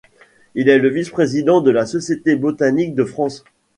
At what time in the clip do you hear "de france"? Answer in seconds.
2.95-3.43